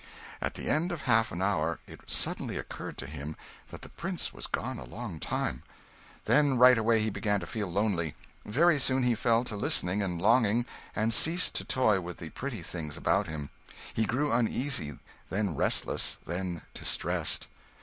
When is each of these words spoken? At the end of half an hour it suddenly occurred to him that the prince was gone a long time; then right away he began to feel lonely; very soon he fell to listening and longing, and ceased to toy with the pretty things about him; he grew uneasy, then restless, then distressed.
At 0.41 0.55
the 0.55 0.67
end 0.67 0.91
of 0.91 1.03
half 1.03 1.31
an 1.31 1.43
hour 1.43 1.77
it 1.85 2.09
suddenly 2.09 2.57
occurred 2.57 2.97
to 2.97 3.05
him 3.05 3.35
that 3.67 3.83
the 3.83 3.89
prince 3.89 4.33
was 4.33 4.47
gone 4.47 4.79
a 4.79 4.83
long 4.83 5.19
time; 5.19 5.61
then 6.25 6.57
right 6.57 6.75
away 6.79 7.01
he 7.01 7.11
began 7.11 7.39
to 7.39 7.45
feel 7.45 7.67
lonely; 7.67 8.15
very 8.43 8.79
soon 8.79 9.03
he 9.03 9.13
fell 9.13 9.43
to 9.43 9.55
listening 9.55 10.01
and 10.01 10.19
longing, 10.19 10.65
and 10.95 11.13
ceased 11.13 11.53
to 11.53 11.65
toy 11.65 11.99
with 12.01 12.17
the 12.17 12.29
pretty 12.29 12.63
things 12.63 12.97
about 12.97 13.27
him; 13.27 13.51
he 13.93 14.05
grew 14.07 14.31
uneasy, 14.31 14.97
then 15.29 15.53
restless, 15.53 16.17
then 16.25 16.63
distressed. 16.73 17.47